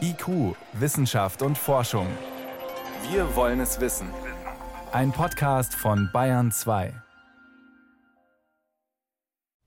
[0.00, 2.06] IQ, Wissenschaft und Forschung.
[3.10, 4.08] Wir wollen es wissen.
[4.90, 6.92] Ein Podcast von Bayern 2.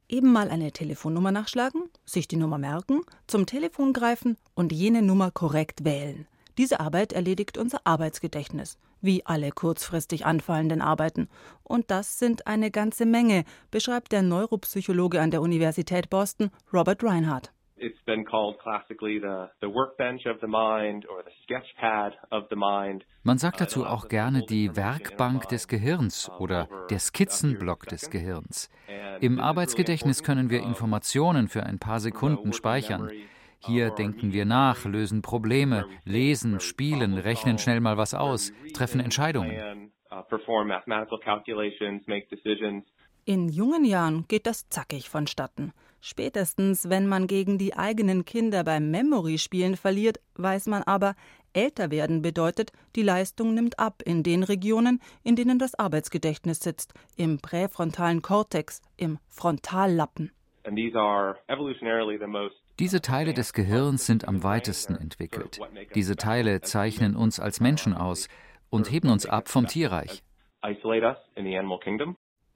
[0.09, 5.31] Eben mal eine Telefonnummer nachschlagen, sich die Nummer merken, zum Telefon greifen und jene Nummer
[5.31, 6.27] korrekt wählen.
[6.57, 11.29] Diese Arbeit erledigt unser Arbeitsgedächtnis, wie alle kurzfristig anfallenden Arbeiten.
[11.63, 17.53] Und das sind eine ganze Menge, beschreibt der Neuropsychologe an der Universität Boston, Robert Reinhardt.
[17.83, 22.55] It's been called classically the, the workbench of the mind or the sketchpad of the
[22.55, 23.03] mind.
[23.23, 28.69] Man sagt dazu auch gerne die Werkbank des Gehirns oder der Skizzenblock des Gehirns.
[29.19, 33.11] Im Arbeitsgedächtnis können wir Informationen für ein paar Sekunden speichern.
[33.59, 39.91] Hier denken wir nach, lösen Probleme, lesen, spielen, rechnen schnell mal was aus, treffen Entscheidungen.
[43.25, 45.73] In jungen Jahren geht das zackig vonstatten.
[46.05, 51.15] Spätestens, wenn man gegen die eigenen Kinder beim Memory-Spielen verliert, weiß man aber,
[51.53, 56.93] älter werden bedeutet, die Leistung nimmt ab in den Regionen, in denen das Arbeitsgedächtnis sitzt,
[57.15, 60.33] im präfrontalen Kortex, im Frontallappen.
[62.79, 65.61] Diese Teile des Gehirns sind am weitesten entwickelt.
[65.95, 68.27] Diese Teile zeichnen uns als Menschen aus
[68.69, 70.21] und heben uns ab vom Tierreich.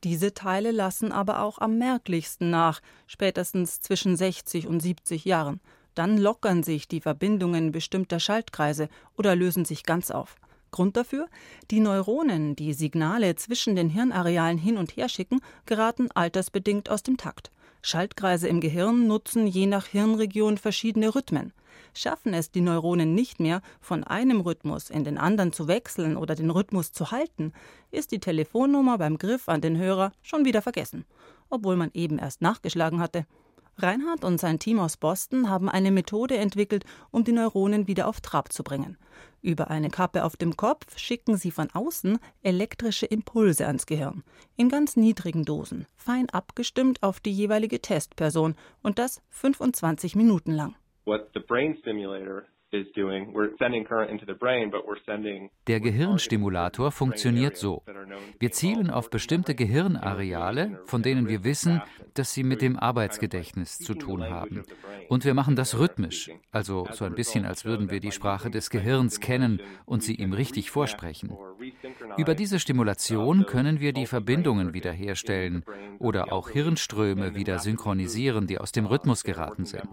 [0.03, 5.59] Diese Teile lassen aber auch am merklichsten nach, spätestens zwischen 60 und 70 Jahren.
[5.95, 10.35] Dann lockern sich die Verbindungen bestimmter Schaltkreise oder lösen sich ganz auf.
[10.69, 11.27] Grund dafür?
[11.71, 17.17] Die Neuronen, die Signale zwischen den Hirnarealen hin und her schicken, geraten altersbedingt aus dem
[17.17, 17.51] Takt.
[17.87, 21.53] Schaltkreise im Gehirn nutzen je nach Hirnregion verschiedene Rhythmen.
[21.93, 26.35] Schaffen es die Neuronen nicht mehr, von einem Rhythmus in den anderen zu wechseln oder
[26.35, 27.53] den Rhythmus zu halten,
[27.89, 31.05] ist die Telefonnummer beim Griff an den Hörer schon wieder vergessen,
[31.49, 33.25] obwohl man eben erst nachgeschlagen hatte.
[33.79, 38.21] Reinhard und sein Team aus Boston haben eine Methode entwickelt, um die Neuronen wieder auf
[38.21, 38.97] Trab zu bringen.
[39.41, 44.23] Über eine Kappe auf dem Kopf schicken sie von außen elektrische Impulse ans Gehirn.
[44.55, 50.75] In ganz niedrigen Dosen, fein abgestimmt auf die jeweilige Testperson und das 25 Minuten lang.
[51.05, 52.45] What the brain stimulator
[55.67, 57.83] der Gehirnstimulator funktioniert so.
[58.39, 61.81] Wir zielen auf bestimmte Gehirnareale, von denen wir wissen,
[62.13, 64.63] dass sie mit dem Arbeitsgedächtnis zu tun haben.
[65.07, 68.69] Und wir machen das rhythmisch, also so ein bisschen, als würden wir die Sprache des
[68.69, 71.37] Gehirns kennen und sie ihm richtig vorsprechen.
[72.17, 75.63] Über diese Stimulation können wir die Verbindungen wiederherstellen
[75.99, 79.87] oder auch Hirnströme wieder synchronisieren, die aus dem Rhythmus geraten sind.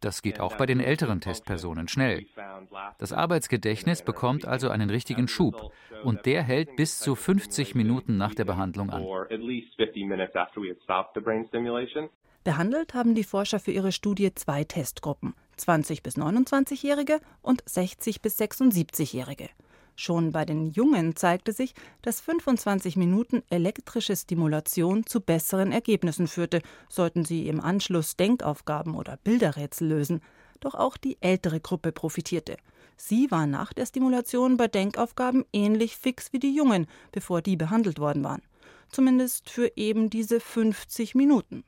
[0.00, 2.26] Das geht auch bei den älteren Testpersonen schnell.
[2.98, 5.72] Das Arbeitsgedächtnis bekommt also einen richtigen Schub
[6.02, 9.06] und der hält bis zu 50 Minuten nach der Behandlung an.
[12.42, 18.40] Behandelt haben die Forscher für ihre Studie zwei Testgruppen, 20 bis 29-Jährige und 60 bis
[18.40, 19.50] 76-Jährige.
[20.00, 26.62] Schon bei den Jungen zeigte sich, dass 25 Minuten elektrische Stimulation zu besseren Ergebnissen führte,
[26.88, 30.22] sollten sie im Anschluss Denkaufgaben oder Bilderrätsel lösen.
[30.60, 32.56] Doch auch die ältere Gruppe profitierte.
[32.96, 37.98] Sie war nach der Stimulation bei Denkaufgaben ähnlich fix wie die Jungen, bevor die behandelt
[37.98, 38.40] worden waren.
[38.88, 41.62] Zumindest für eben diese 50 Minuten.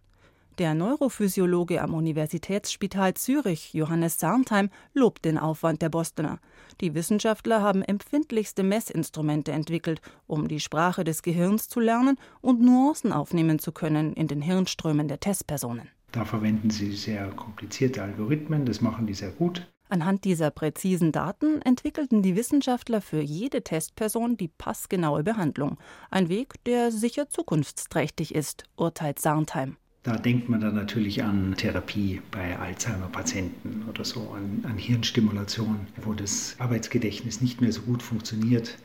[0.58, 6.40] Der Neurophysiologe am Universitätsspital Zürich, Johannes Sarntheim, lobt den Aufwand der Bostoner.
[6.82, 13.12] Die Wissenschaftler haben empfindlichste Messinstrumente entwickelt, um die Sprache des Gehirns zu lernen und Nuancen
[13.12, 15.88] aufnehmen zu können in den Hirnströmen der Testpersonen.
[16.12, 19.66] Da verwenden sie sehr komplizierte Algorithmen, das machen die sehr gut.
[19.88, 25.78] Anhand dieser präzisen Daten entwickelten die Wissenschaftler für jede Testperson die passgenaue Behandlung.
[26.10, 29.76] Ein Weg, der sicher zukunftsträchtig ist, urteilt Sarntheim.
[30.04, 36.12] Da denkt man dann natürlich an Therapie bei Alzheimer-Patienten oder so, an, an Hirnstimulation, wo
[36.12, 38.78] das Arbeitsgedächtnis nicht mehr so gut funktioniert,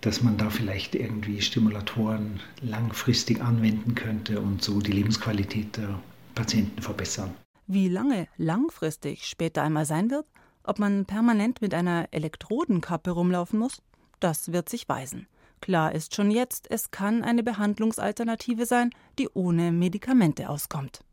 [0.00, 6.00] dass man da vielleicht irgendwie Stimulatoren langfristig anwenden könnte und so die Lebensqualität der
[6.34, 7.32] Patienten verbessern.
[7.68, 10.26] Wie lange langfristig später einmal sein wird,
[10.64, 13.80] ob man permanent mit einer Elektrodenkappe rumlaufen muss,
[14.18, 15.28] das wird sich weisen.
[15.60, 21.03] Klar ist schon jetzt, es kann eine Behandlungsalternative sein, die ohne Medikamente auskommt.